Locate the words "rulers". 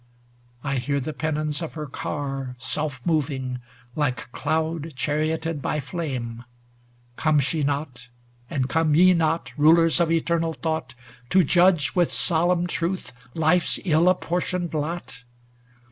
9.57-9.99